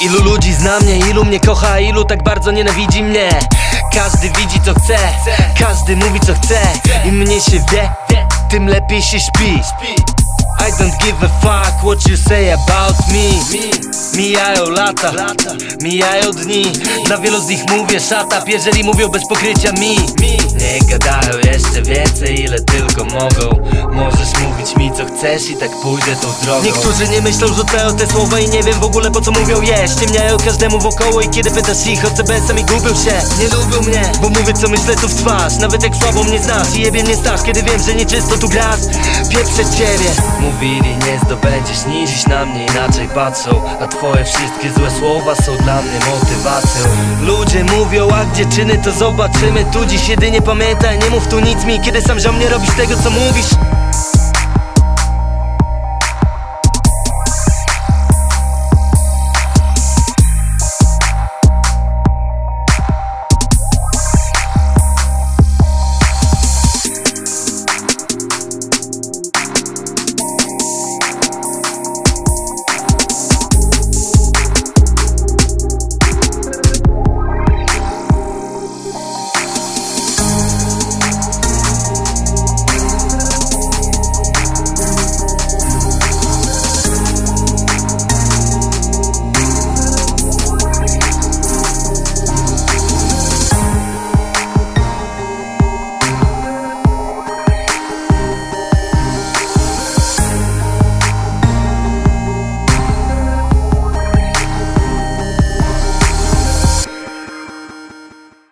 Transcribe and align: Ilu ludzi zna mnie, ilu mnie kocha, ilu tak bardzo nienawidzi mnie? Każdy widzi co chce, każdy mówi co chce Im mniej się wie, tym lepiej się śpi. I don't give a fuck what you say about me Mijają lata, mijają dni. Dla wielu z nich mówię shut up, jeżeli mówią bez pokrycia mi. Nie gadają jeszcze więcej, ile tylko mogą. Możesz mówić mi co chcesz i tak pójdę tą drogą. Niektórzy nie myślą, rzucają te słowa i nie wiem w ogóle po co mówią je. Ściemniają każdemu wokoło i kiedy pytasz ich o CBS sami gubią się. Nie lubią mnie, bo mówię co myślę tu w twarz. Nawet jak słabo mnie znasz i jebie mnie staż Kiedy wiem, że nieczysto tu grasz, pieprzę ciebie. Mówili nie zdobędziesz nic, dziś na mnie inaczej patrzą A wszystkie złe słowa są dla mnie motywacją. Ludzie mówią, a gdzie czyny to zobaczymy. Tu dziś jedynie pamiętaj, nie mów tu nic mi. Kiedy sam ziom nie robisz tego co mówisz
Ilu 0.00 0.22
ludzi 0.22 0.54
zna 0.54 0.80
mnie, 0.80 0.98
ilu 0.98 1.24
mnie 1.24 1.40
kocha, 1.40 1.80
ilu 1.80 2.04
tak 2.04 2.22
bardzo 2.22 2.50
nienawidzi 2.50 3.02
mnie? 3.02 3.28
Każdy 3.94 4.30
widzi 4.30 4.60
co 4.64 4.74
chce, 4.74 4.98
każdy 5.58 5.96
mówi 5.96 6.20
co 6.20 6.34
chce 6.34 6.60
Im 7.04 7.14
mniej 7.14 7.40
się 7.40 7.64
wie, 7.72 7.90
tym 8.50 8.68
lepiej 8.68 9.02
się 9.02 9.20
śpi. 9.20 9.60
I 10.58 10.72
don't 10.72 10.98
give 11.04 11.22
a 11.22 11.28
fuck 11.28 11.82
what 11.82 12.08
you 12.08 12.16
say 12.16 12.52
about 12.52 12.96
me 13.08 13.40
Mijają 14.16 14.70
lata, 14.70 15.12
mijają 15.82 16.30
dni. 16.30 16.72
Dla 17.06 17.18
wielu 17.18 17.40
z 17.40 17.48
nich 17.48 17.60
mówię 17.70 18.00
shut 18.00 18.26
up, 18.26 18.42
jeżeli 18.46 18.84
mówią 18.84 19.08
bez 19.08 19.28
pokrycia 19.28 19.72
mi. 19.72 19.96
Nie 20.58 20.78
gadają 20.88 21.38
jeszcze 21.52 21.82
więcej, 21.82 22.40
ile 22.40 22.60
tylko 22.60 23.04
mogą. 23.04 23.66
Możesz 23.92 24.40
mówić 24.40 24.76
mi 24.76 24.92
co 24.92 25.04
chcesz 25.06 25.50
i 25.50 25.56
tak 25.56 25.70
pójdę 25.82 26.16
tą 26.22 26.28
drogą. 26.42 26.62
Niektórzy 26.64 27.08
nie 27.08 27.20
myślą, 27.22 27.48
rzucają 27.48 27.96
te 27.96 28.06
słowa 28.06 28.40
i 28.40 28.48
nie 28.48 28.62
wiem 28.62 28.80
w 28.80 28.84
ogóle 28.84 29.10
po 29.10 29.20
co 29.20 29.30
mówią 29.30 29.62
je. 29.62 29.88
Ściemniają 29.88 30.36
każdemu 30.38 30.78
wokoło 30.78 31.20
i 31.20 31.28
kiedy 31.28 31.50
pytasz 31.50 31.86
ich 31.86 32.04
o 32.04 32.10
CBS 32.10 32.46
sami 32.46 32.64
gubią 32.64 32.88
się. 32.88 33.22
Nie 33.40 33.48
lubią 33.48 33.82
mnie, 33.82 34.12
bo 34.22 34.28
mówię 34.28 34.52
co 34.52 34.68
myślę 34.68 34.96
tu 34.96 35.08
w 35.08 35.14
twarz. 35.14 35.56
Nawet 35.56 35.82
jak 35.82 35.96
słabo 35.96 36.24
mnie 36.24 36.38
znasz 36.38 36.74
i 36.74 36.80
jebie 36.80 37.02
mnie 37.02 37.16
staż 37.16 37.42
Kiedy 37.42 37.62
wiem, 37.62 37.82
że 37.86 37.94
nieczysto 37.94 38.38
tu 38.38 38.48
grasz, 38.48 38.80
pieprzę 39.30 39.64
ciebie. 39.78 40.10
Mówili 40.40 40.96
nie 40.96 41.20
zdobędziesz 41.24 41.86
nic, 41.86 42.10
dziś 42.10 42.26
na 42.26 42.46
mnie 42.46 42.66
inaczej 42.66 43.08
patrzą 43.08 43.62
A 43.80 43.86
wszystkie 44.14 44.72
złe 44.76 44.90
słowa 44.90 45.34
są 45.34 45.56
dla 45.56 45.82
mnie 45.82 45.98
motywacją. 46.10 46.82
Ludzie 47.20 47.64
mówią, 47.64 48.08
a 48.14 48.24
gdzie 48.24 48.46
czyny 48.46 48.78
to 48.78 48.92
zobaczymy. 48.92 49.64
Tu 49.72 49.86
dziś 49.86 50.08
jedynie 50.08 50.42
pamiętaj, 50.42 50.98
nie 50.98 51.10
mów 51.10 51.28
tu 51.28 51.40
nic 51.40 51.64
mi. 51.64 51.80
Kiedy 51.80 52.02
sam 52.02 52.20
ziom 52.20 52.38
nie 52.38 52.48
robisz 52.48 52.76
tego 52.76 52.96
co 53.02 53.10
mówisz 53.10 53.46